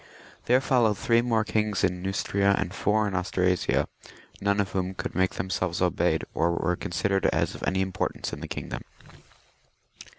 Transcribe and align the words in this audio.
There 0.45 0.61
followed 0.61 0.97
three 0.97 1.21
more 1.21 1.43
kings 1.43 1.83
in 1.83 2.01
Neustria 2.01 2.55
and 2.57 2.73
four 2.73 3.07
in 3.07 3.13
Anstrasia, 3.13 3.87
none 4.41 4.59
of 4.59 4.71
whom 4.71 4.95
could 4.95 5.13
make 5.13 5.35
themselves 5.35 5.79
obeyed, 5.79 6.25
or 6.33 6.53
were 6.53 6.75
con 6.75 6.89
sidered 6.91 7.25
as 7.27 7.53
of 7.53 7.61
any 7.67 7.81
importance 7.81 8.33
in 8.33 8.41
the 8.41 8.47
kingdom. 8.47 8.81